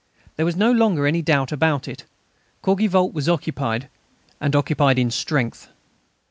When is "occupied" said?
3.29-3.87, 4.55-4.97